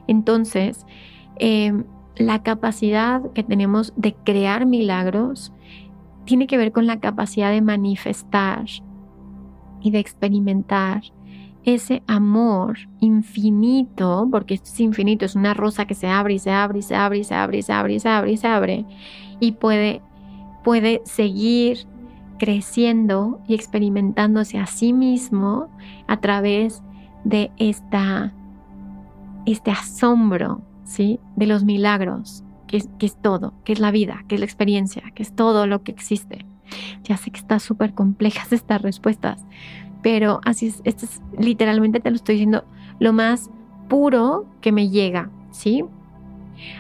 Entonces, 0.08 0.86
em, 1.38 1.86
la 2.16 2.44
capacidad 2.44 3.22
que 3.34 3.44
tenemos 3.44 3.92
de 3.96 4.14
crear 4.14 4.66
milagros 4.66 5.52
tiene 6.26 6.48
que 6.48 6.58
ver 6.58 6.72
con 6.72 6.86
la 6.88 7.00
capacidad 7.00 7.52
de 7.52 7.62
manifestar 7.62 8.66
y 9.82 9.92
de 9.92 10.00
experimentar 10.00 11.04
ese 11.66 12.04
amor 12.08 12.78
infinito, 13.00 14.28
porque 14.32 14.54
esto 14.54 14.70
es 14.70 14.80
infinito, 14.80 15.26
es 15.26 15.36
una 15.36 15.54
rosa 15.54 15.86
que 15.86 15.96
se 15.96 16.08
abre 16.08 16.36
y 16.36 16.40
se 16.40 16.52
abre 16.52 16.80
y 16.80 16.84
se 16.84 16.96
abre 16.96 17.18
y 17.18 17.24
se 17.24 17.34
abre 17.34 17.58
y 17.58 17.62
se 17.64 17.70
abre 17.74 17.94
y 17.94 18.00
se 18.00 18.10
abre 18.10 18.32
y 18.32 18.38
se 18.38 18.48
abre 18.48 18.86
y 19.40 19.52
puede, 19.54 20.02
puede 20.64 21.02
seguir 21.06 21.88
creciendo 22.38 23.42
y 23.48 23.56
experimentándose 23.56 24.60
a 24.60 24.68
sí 24.68 24.94
mismo 24.94 25.70
a 26.08 26.18
través 26.18 26.84
de 27.24 27.52
esta, 27.58 28.34
este 29.46 29.72
asombro, 29.72 30.62
¿sí? 30.84 31.20
De 31.36 31.48
los 31.48 31.64
milagros, 31.64 32.44
que 32.68 32.78
es, 32.78 32.90
que 33.00 33.08
es 33.08 33.16
todo, 33.20 33.54
que 33.64 33.74
es 33.74 33.80
la 33.80 33.92
vida, 33.92 34.24
que 34.28 34.36
es 34.36 34.42
la 34.42 34.46
experiencia, 34.46 35.04
que 35.16 35.24
es 35.24 35.36
todo 35.36 35.66
lo 35.66 35.84
que 35.84 35.92
existe. 35.92 36.46
Ya 37.04 37.18
sé 37.18 37.32
que 37.32 37.40
están 37.40 37.60
súper 37.60 37.94
complejas 37.94 38.52
estas 38.54 38.82
respuestas, 38.82 39.44
pero 40.06 40.40
así 40.46 40.68
es, 40.68 40.82
esto 40.84 41.06
es 41.06 41.20
literalmente 41.40 42.00
te 42.00 42.12
lo 42.12 42.16
estoy 42.16 42.36
diciendo, 42.36 42.64
lo 43.00 43.12
más 43.12 43.50
puro 43.90 44.46
que 44.62 44.72
me 44.72 44.90
llega, 44.90 45.32
¿sí? 45.50 45.84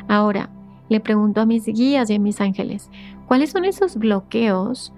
Ahora, 0.08 0.51
le 0.89 1.00
pregunto 1.00 1.41
a 1.41 1.48
mis 1.48 1.65
guías 1.65 2.12
y 2.12 2.13
a 2.13 2.20
mis 2.20 2.39
ángeles, 2.39 2.91
¿cuáles 3.25 3.50
son 3.50 3.65
esos 3.65 3.98
bloqueos 3.98 4.94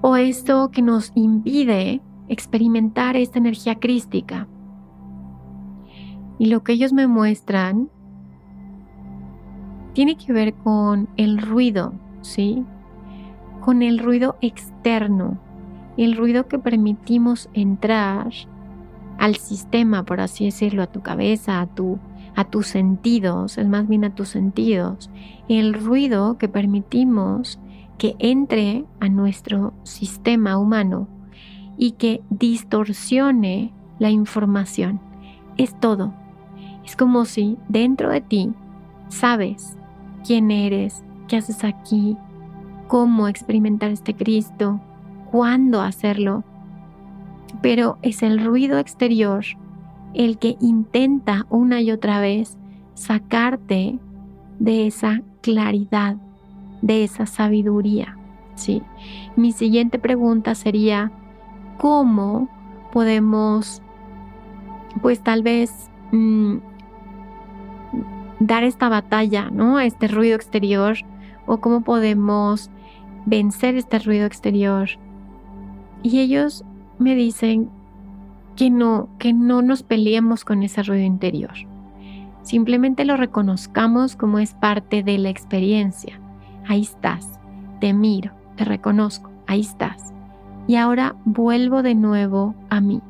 o 0.00 0.14
esto 0.14 0.70
que 0.70 0.80
nos 0.80 1.10
impide 1.16 2.00
experimentar 2.28 3.16
esta 3.16 3.40
energía 3.40 3.80
crística? 3.80 4.46
Y 6.38 6.46
lo 6.46 6.62
que 6.62 6.74
ellos 6.74 6.92
me 6.92 7.08
muestran 7.08 7.90
tiene 9.92 10.16
que 10.16 10.32
ver 10.32 10.54
con 10.54 11.08
el 11.16 11.38
ruido, 11.38 11.94
¿sí? 12.20 12.64
Con 13.60 13.82
el 13.82 13.98
ruido 13.98 14.36
externo, 14.40 15.40
el 15.96 16.16
ruido 16.16 16.48
que 16.48 16.58
permitimos 16.58 17.48
entrar 17.52 18.32
al 19.18 19.36
sistema, 19.36 20.04
por 20.04 20.20
así 20.20 20.44
decirlo, 20.44 20.82
a 20.82 20.88
tu 20.88 21.02
cabeza, 21.02 21.60
a, 21.60 21.66
tu, 21.66 21.98
a 22.34 22.44
tus 22.44 22.66
sentidos, 22.66 23.58
es 23.58 23.68
más 23.68 23.86
bien 23.88 24.04
a 24.04 24.14
tus 24.14 24.28
sentidos, 24.28 25.10
el 25.48 25.74
ruido 25.74 26.36
que 26.38 26.48
permitimos 26.48 27.60
que 27.98 28.16
entre 28.18 28.84
a 29.00 29.08
nuestro 29.08 29.72
sistema 29.84 30.58
humano 30.58 31.08
y 31.78 31.92
que 31.92 32.22
distorsione 32.30 33.72
la 33.98 34.10
información. 34.10 35.00
Es 35.56 35.78
todo. 35.78 36.12
Es 36.84 36.96
como 36.96 37.24
si 37.24 37.56
dentro 37.68 38.10
de 38.10 38.20
ti 38.20 38.52
sabes 39.08 39.76
quién 40.26 40.50
eres, 40.50 41.04
qué 41.28 41.36
haces 41.36 41.64
aquí, 41.64 42.16
cómo 42.88 43.28
experimentar 43.28 43.90
este 43.90 44.14
Cristo, 44.14 44.80
cuándo 45.34 45.80
hacerlo, 45.80 46.44
pero 47.60 47.98
es 48.02 48.22
el 48.22 48.38
ruido 48.38 48.78
exterior 48.78 49.44
el 50.14 50.38
que 50.38 50.56
intenta 50.60 51.44
una 51.50 51.80
y 51.80 51.90
otra 51.90 52.20
vez 52.20 52.56
sacarte 52.94 53.98
de 54.60 54.86
esa 54.86 55.22
claridad, 55.40 56.18
de 56.82 57.02
esa 57.02 57.26
sabiduría. 57.26 58.16
¿sí? 58.54 58.80
Mi 59.34 59.50
siguiente 59.50 59.98
pregunta 59.98 60.54
sería, 60.54 61.10
¿cómo 61.78 62.48
podemos, 62.92 63.82
pues 65.02 65.20
tal 65.20 65.42
vez, 65.42 65.90
mm, 66.12 66.58
dar 68.38 68.62
esta 68.62 68.88
batalla, 68.88 69.50
¿no? 69.50 69.78
A 69.78 69.84
este 69.84 70.06
ruido 70.06 70.36
exterior, 70.36 70.96
o 71.44 71.58
cómo 71.58 71.80
podemos 71.80 72.70
vencer 73.26 73.74
este 73.74 73.98
ruido 73.98 74.26
exterior 74.26 74.90
y 76.04 76.20
ellos 76.20 76.64
me 76.98 77.16
dicen 77.16 77.70
que 78.54 78.70
no, 78.70 79.08
que 79.18 79.32
no 79.32 79.62
nos 79.62 79.82
peleemos 79.82 80.44
con 80.44 80.62
ese 80.62 80.82
ruido 80.84 81.04
interior. 81.04 81.54
Simplemente 82.42 83.06
lo 83.06 83.16
reconozcamos 83.16 84.14
como 84.14 84.38
es 84.38 84.52
parte 84.52 85.02
de 85.02 85.16
la 85.16 85.30
experiencia. 85.30 86.20
Ahí 86.68 86.82
estás, 86.82 87.40
te 87.80 87.94
miro, 87.94 88.32
te 88.56 88.64
reconozco, 88.64 89.30
ahí 89.46 89.62
estás. 89.62 90.12
Y 90.66 90.76
ahora 90.76 91.16
vuelvo 91.24 91.82
de 91.82 91.94
nuevo 91.94 92.54
a 92.68 92.82
mí. 92.82 93.00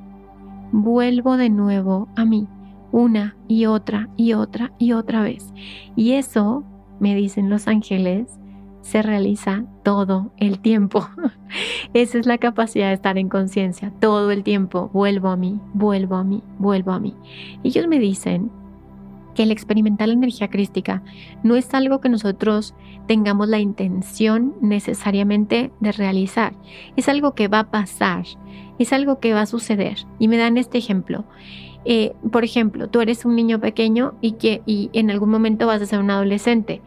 Vuelvo 0.70 1.36
de 1.36 1.50
nuevo 1.50 2.08
a 2.14 2.24
mí. 2.24 2.46
Una 2.92 3.34
y 3.48 3.66
otra 3.66 4.08
y 4.16 4.34
otra 4.34 4.70
y 4.78 4.92
otra 4.92 5.22
vez. 5.22 5.52
Y 5.96 6.12
eso, 6.12 6.62
me 7.00 7.16
dicen 7.16 7.50
los 7.50 7.66
ángeles, 7.66 8.38
se 8.84 9.00
realiza 9.00 9.64
todo 9.82 10.30
el 10.36 10.60
tiempo. 10.60 11.08
Esa 11.94 12.18
es 12.18 12.26
la 12.26 12.36
capacidad 12.36 12.88
de 12.88 12.94
estar 12.94 13.16
en 13.16 13.30
conciencia. 13.30 13.92
Todo 13.98 14.30
el 14.30 14.44
tiempo 14.44 14.90
vuelvo 14.92 15.28
a 15.28 15.36
mí, 15.36 15.58
vuelvo 15.72 16.16
a 16.16 16.22
mí, 16.22 16.42
vuelvo 16.58 16.92
a 16.92 17.00
mí. 17.00 17.16
Ellos 17.64 17.88
me 17.88 17.98
dicen 17.98 18.50
que 19.34 19.44
el 19.44 19.52
experimentar 19.52 20.08
la 20.08 20.14
energía 20.14 20.48
crística 20.48 21.02
no 21.42 21.56
es 21.56 21.72
algo 21.72 22.00
que 22.02 22.10
nosotros 22.10 22.74
tengamos 23.08 23.48
la 23.48 23.58
intención 23.58 24.54
necesariamente 24.60 25.72
de 25.80 25.92
realizar. 25.92 26.54
Es 26.94 27.08
algo 27.08 27.34
que 27.34 27.48
va 27.48 27.60
a 27.60 27.70
pasar, 27.70 28.26
es 28.78 28.92
algo 28.92 29.18
que 29.18 29.32
va 29.32 29.40
a 29.40 29.46
suceder. 29.46 29.96
Y 30.18 30.28
me 30.28 30.36
dan 30.36 30.58
este 30.58 30.76
ejemplo. 30.76 31.24
Eh, 31.86 32.14
por 32.30 32.44
ejemplo, 32.44 32.88
tú 32.88 33.00
eres 33.00 33.24
un 33.24 33.34
niño 33.34 33.60
pequeño 33.60 34.14
y 34.20 34.32
que 34.32 34.62
y 34.66 34.90
en 34.92 35.10
algún 35.10 35.30
momento 35.30 35.66
vas 35.66 35.80
a 35.80 35.86
ser 35.86 36.00
un 36.00 36.10
adolescente 36.10 36.82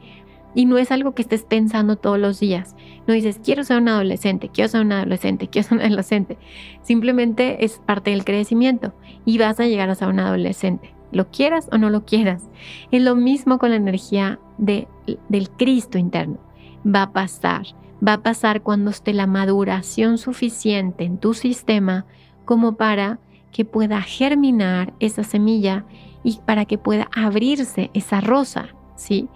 y 0.57 0.65
no 0.65 0.79
es 0.79 0.91
algo 0.91 1.13
que 1.13 1.21
estés 1.21 1.43
pensando 1.43 1.97
todos 1.97 2.17
los 2.17 2.39
días. 2.39 2.75
No 3.05 3.13
dices, 3.13 3.39
quiero 3.43 3.63
ser 3.63 3.77
un 3.77 3.89
adolescente, 3.89 4.49
quiero 4.49 4.69
ser 4.69 4.81
un 4.81 4.91
adolescente, 4.91 5.49
quiero 5.49 5.67
ser 5.67 5.77
un 5.77 5.83
adolescente. 5.83 6.39
Simplemente 6.81 7.63
es 7.63 7.77
parte 7.85 8.09
del 8.09 8.25
crecimiento 8.25 8.95
y 9.23 9.37
vas 9.37 9.59
a 9.59 9.67
llegar 9.67 9.91
a 9.91 9.93
ser 9.93 10.07
un 10.07 10.19
adolescente. 10.19 10.95
Lo 11.11 11.29
quieras 11.29 11.69
o 11.71 11.77
no 11.77 11.91
lo 11.91 12.05
quieras. 12.05 12.49
Es 12.89 13.03
lo 13.03 13.13
mismo 13.13 13.59
con 13.59 13.69
la 13.69 13.75
energía 13.75 14.39
de, 14.57 14.87
del 15.29 15.51
Cristo 15.51 15.99
interno. 15.99 16.39
Va 16.83 17.03
a 17.03 17.13
pasar. 17.13 17.67
Va 18.05 18.13
a 18.13 18.23
pasar 18.23 18.63
cuando 18.63 18.89
esté 18.89 19.13
la 19.13 19.27
maduración 19.27 20.17
suficiente 20.17 21.03
en 21.03 21.19
tu 21.19 21.35
sistema 21.35 22.07
como 22.45 22.77
para 22.77 23.19
que 23.51 23.63
pueda 23.63 24.01
germinar 24.01 24.91
esa 24.99 25.23
semilla 25.23 25.85
y 26.23 26.39
para 26.47 26.65
que 26.65 26.79
pueda 26.79 27.09
abrirse 27.15 27.91
esa 27.93 28.21
rosa, 28.21 28.69
¿sí? 28.95 29.29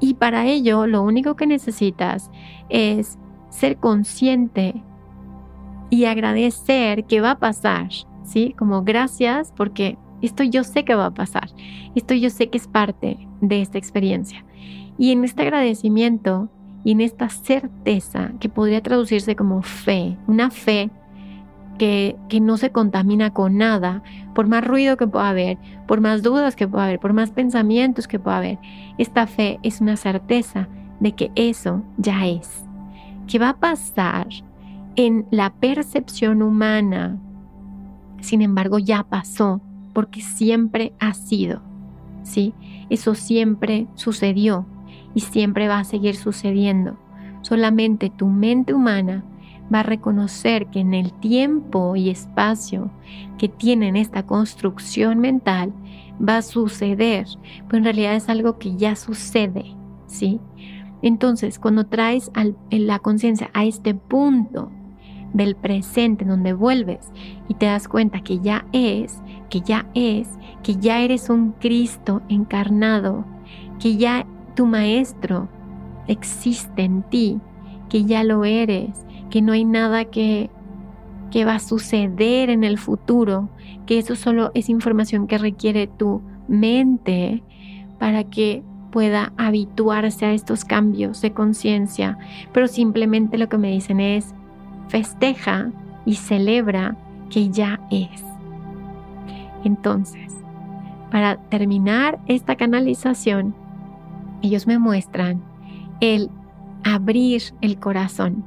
Y 0.00 0.14
para 0.14 0.46
ello 0.46 0.86
lo 0.86 1.02
único 1.02 1.36
que 1.36 1.46
necesitas 1.46 2.30
es 2.68 3.18
ser 3.50 3.78
consciente 3.78 4.82
y 5.90 6.04
agradecer 6.04 7.04
que 7.04 7.20
va 7.20 7.32
a 7.32 7.38
pasar, 7.38 7.88
¿sí? 8.22 8.54
Como 8.58 8.82
gracias 8.82 9.52
porque 9.56 9.96
esto 10.22 10.42
yo 10.42 10.64
sé 10.64 10.84
que 10.84 10.94
va 10.94 11.06
a 11.06 11.14
pasar, 11.14 11.50
esto 11.94 12.14
yo 12.14 12.30
sé 12.30 12.48
que 12.48 12.58
es 12.58 12.68
parte 12.68 13.18
de 13.40 13.60
esta 13.60 13.78
experiencia. 13.78 14.44
Y 14.98 15.12
en 15.12 15.24
este 15.24 15.42
agradecimiento 15.42 16.50
y 16.84 16.92
en 16.92 17.00
esta 17.00 17.28
certeza 17.28 18.32
que 18.40 18.48
podría 18.48 18.82
traducirse 18.82 19.36
como 19.36 19.62
fe, 19.62 20.16
una 20.26 20.50
fe 20.50 20.90
que, 21.78 22.16
no 22.40 22.56
se 22.56 22.70
contamina 22.70 23.32
con 23.32 23.56
nada, 23.56 24.02
por 24.34 24.46
más 24.46 24.64
ruido 24.64 24.96
que 24.96 25.06
pueda 25.06 25.30
haber, 25.30 25.58
por 25.86 26.00
más 26.00 26.22
dudas 26.22 26.56
que 26.56 26.68
pueda 26.68 26.84
haber, 26.84 27.00
por 27.00 27.12
más 27.12 27.30
pensamientos 27.30 28.06
que 28.06 28.18
pueda 28.18 28.38
haber. 28.38 28.58
Esta 28.98 29.26
fe 29.26 29.58
es 29.62 29.80
una 29.80 29.96
certeza 29.96 30.68
de 31.00 31.12
que 31.12 31.30
eso 31.34 31.82
ya 31.96 32.26
es, 32.26 32.66
que 33.26 33.38
va 33.38 33.50
a 33.50 33.56
pasar 33.56 34.26
en 34.96 35.26
la 35.30 35.50
percepción 35.54 36.42
humana. 36.42 37.18
Sin 38.20 38.42
embargo, 38.42 38.78
ya 38.78 39.04
pasó, 39.04 39.60
porque 39.94 40.20
siempre 40.20 40.92
ha 40.98 41.14
sido, 41.14 41.62
¿sí? 42.22 42.52
Eso 42.90 43.14
siempre 43.14 43.86
sucedió 43.94 44.66
y 45.14 45.20
siempre 45.20 45.68
va 45.68 45.78
a 45.78 45.84
seguir 45.84 46.16
sucediendo. 46.16 46.98
Solamente 47.42 48.10
tu 48.10 48.26
mente 48.26 48.74
humana 48.74 49.24
va 49.72 49.80
a 49.80 49.84
reconocer 49.84 50.66
que 50.66 50.80
en 50.80 50.94
el 50.94 51.12
tiempo 51.12 51.96
y 51.96 52.10
espacio 52.10 52.90
que 53.38 53.48
tienen 53.48 53.96
esta 53.96 54.24
construcción 54.24 55.18
mental 55.18 55.72
va 56.26 56.38
a 56.38 56.42
suceder, 56.42 57.26
pero 57.66 57.78
en 57.78 57.84
realidad 57.84 58.14
es 58.14 58.28
algo 58.28 58.58
que 58.58 58.76
ya 58.76 58.96
sucede, 58.96 59.64
¿sí? 60.06 60.40
Entonces, 61.02 61.58
cuando 61.58 61.86
traes 61.86 62.30
la 62.70 62.98
conciencia 62.98 63.50
a 63.54 63.64
este 63.64 63.94
punto 63.94 64.70
del 65.32 65.54
presente 65.54 66.24
donde 66.24 66.52
vuelves 66.52 67.12
y 67.48 67.54
te 67.54 67.66
das 67.66 67.86
cuenta 67.86 68.20
que 68.20 68.40
ya 68.40 68.66
es, 68.72 69.22
que 69.50 69.60
ya 69.60 69.86
es, 69.94 70.28
que 70.62 70.76
ya 70.76 71.00
eres 71.00 71.30
un 71.30 71.52
Cristo 71.52 72.22
encarnado, 72.28 73.24
que 73.78 73.96
ya 73.96 74.26
tu 74.56 74.66
maestro 74.66 75.48
existe 76.08 76.82
en 76.82 77.02
ti, 77.04 77.38
que 77.88 78.04
ya 78.04 78.24
lo 78.24 78.44
eres, 78.44 79.06
que 79.30 79.42
no 79.42 79.52
hay 79.52 79.64
nada 79.64 80.04
que, 80.06 80.50
que 81.30 81.44
va 81.44 81.56
a 81.56 81.60
suceder 81.60 82.50
en 82.50 82.64
el 82.64 82.78
futuro, 82.78 83.48
que 83.86 83.98
eso 83.98 84.16
solo 84.16 84.50
es 84.54 84.68
información 84.68 85.26
que 85.26 85.38
requiere 85.38 85.86
tu 85.86 86.22
mente 86.48 87.42
para 87.98 88.24
que 88.24 88.62
pueda 88.90 89.32
habituarse 89.36 90.26
a 90.26 90.32
estos 90.32 90.64
cambios 90.64 91.20
de 91.20 91.32
conciencia, 91.32 92.18
pero 92.52 92.68
simplemente 92.68 93.38
lo 93.38 93.48
que 93.48 93.58
me 93.58 93.70
dicen 93.70 94.00
es 94.00 94.34
festeja 94.88 95.70
y 96.06 96.14
celebra 96.14 96.96
que 97.30 97.50
ya 97.50 97.80
es. 97.90 98.24
Entonces, 99.64 100.34
para 101.10 101.36
terminar 101.36 102.18
esta 102.26 102.56
canalización, 102.56 103.54
ellos 104.42 104.66
me 104.66 104.78
muestran 104.78 105.42
el 106.00 106.30
abrir 106.84 107.42
el 107.60 107.78
corazón, 107.78 108.44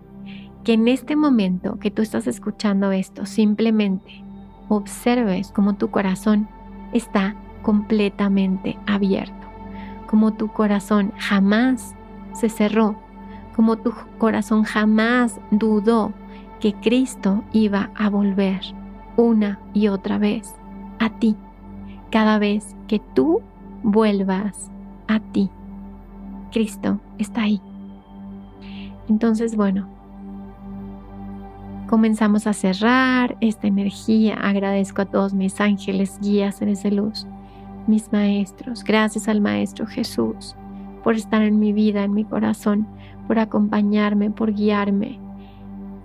que 0.63 0.73
en 0.73 0.87
este 0.87 1.15
momento 1.15 1.79
que 1.79 1.91
tú 1.91 2.01
estás 2.01 2.27
escuchando 2.27 2.91
esto, 2.91 3.25
simplemente 3.25 4.23
observes 4.69 5.51
como 5.51 5.75
tu 5.75 5.89
corazón 5.89 6.47
está 6.93 7.35
completamente 7.61 8.77
abierto, 8.87 9.47
como 10.07 10.33
tu 10.33 10.49
corazón 10.49 11.11
jamás 11.17 11.95
se 12.33 12.49
cerró, 12.49 12.95
como 13.55 13.77
tu 13.77 13.93
corazón 14.17 14.63
jamás 14.63 15.39
dudó 15.51 16.13
que 16.59 16.73
Cristo 16.75 17.43
iba 17.51 17.89
a 17.95 18.09
volver 18.09 18.61
una 19.17 19.59
y 19.73 19.87
otra 19.87 20.17
vez 20.17 20.55
a 20.99 21.09
ti, 21.09 21.35
cada 22.11 22.39
vez 22.39 22.75
que 22.87 22.99
tú 23.13 23.41
vuelvas 23.83 24.71
a 25.07 25.19
ti. 25.19 25.49
Cristo 26.51 26.99
está 27.17 27.43
ahí. 27.43 27.61
Entonces, 29.09 29.55
bueno, 29.55 29.87
comenzamos 31.91 32.47
a 32.47 32.53
cerrar 32.53 33.35
esta 33.41 33.67
energía. 33.67 34.35
Agradezco 34.35 35.01
a 35.01 35.05
todos 35.05 35.33
mis 35.33 35.59
ángeles, 35.59 36.17
guías, 36.21 36.55
seres 36.55 36.83
de 36.83 36.91
luz, 36.91 37.27
mis 37.85 38.13
maestros. 38.13 38.85
Gracias 38.85 39.27
al 39.27 39.41
Maestro 39.41 39.85
Jesús 39.85 40.55
por 41.03 41.15
estar 41.15 41.41
en 41.41 41.59
mi 41.59 41.73
vida, 41.73 42.05
en 42.05 42.13
mi 42.13 42.23
corazón, 42.23 42.87
por 43.27 43.39
acompañarme, 43.39 44.31
por 44.31 44.53
guiarme. 44.53 45.19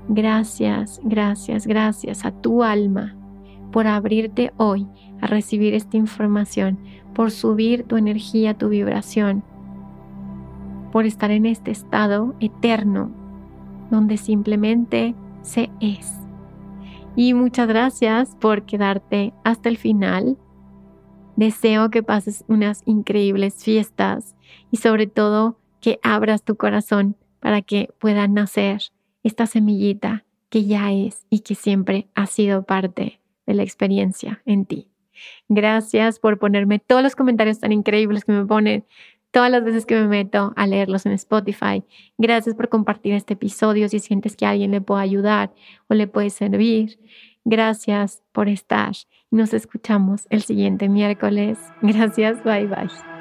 Gracias, 0.09 1.01
gracias, 1.05 1.69
gracias 1.69 2.25
a 2.25 2.33
tu 2.33 2.65
alma 2.65 3.15
por 3.71 3.87
abrirte 3.87 4.53
hoy 4.57 4.89
a 5.21 5.29
recibir 5.29 5.73
esta 5.73 5.97
información, 5.97 6.79
por 7.15 7.31
subir 7.31 7.85
tu 7.85 7.97
energía, 7.97 8.55
tu 8.55 8.71
vibración 8.71 9.45
por 10.91 11.05
estar 11.05 11.31
en 11.31 11.47
este 11.47 11.71
estado 11.71 12.35
eterno 12.41 13.11
donde 13.91 14.17
simplemente 14.17 15.15
se 15.47 15.71
es. 15.81 16.13
Y 17.15 17.33
muchas 17.33 17.69
gracias 17.69 18.37
por 18.41 18.67
quedarte 18.67 19.33
hasta 19.45 19.69
el 19.69 19.79
final. 19.79 20.37
Deseo 21.37 21.91
que 21.91 22.03
pases 22.03 22.45
unas 22.49 22.83
increíbles 22.85 23.63
fiestas 23.65 24.37
y 24.71 24.79
sobre 24.79 25.07
todo 25.07 25.59
que 25.81 25.99
abras 26.03 26.43
tu 26.43 26.57
corazón 26.57 27.17
para 27.41 27.63
que 27.63 27.89
pueda 27.99 28.27
nacer 28.29 28.83
esta 29.23 29.47
semillita 29.47 30.25
que 30.51 30.65
ya 30.65 30.93
es 30.93 31.27
y 31.31 31.41
que 31.41 31.55
siempre 31.55 32.09
ha 32.15 32.27
sido 32.27 32.65
parte 32.65 33.21
de 33.47 33.55
la 33.55 33.63
experiencia 33.63 34.43
en 34.45 34.67
ti. 34.67 34.89
Gracias 35.49 36.19
por 36.19 36.39
ponerme 36.39 36.79
todos 36.79 37.03
los 37.03 37.17
comentarios 37.17 37.61
tan 37.61 37.73
increíbles 37.73 38.25
que 38.25 38.33
me 38.33 38.45
ponen 38.45 38.85
todas 39.37 39.51
las 39.51 39.63
veces 39.63 39.85
que 39.85 39.95
me 39.95 40.09
meto 40.09 40.55
a 40.57 40.67
leerlos 40.67 41.05
en 41.05 41.13
Spotify. 41.13 41.85
Gracias 42.17 42.55
por 42.55 42.71
compartir 42.71 43.13
este 43.13 43.35
episodio 43.35 43.87
si 43.91 43.99
sientes 43.99 44.35
que 44.35 44.47
alguien 44.47 44.71
le 44.71 44.81
puede 44.81 45.03
ayudar 45.03 45.53
o 45.89 45.95
le 45.95 46.07
puede 46.07 46.31
servir. 46.31 46.99
Gracias 47.45 48.23
por 48.33 48.49
estar. 48.49 48.93
Nos 49.31 49.53
escuchamos 49.53 50.27
el 50.31 50.41
siguiente 50.41 50.89
miércoles. 50.89 51.59
Gracias. 51.83 52.43
Bye 52.45 52.67
bye. 52.67 53.16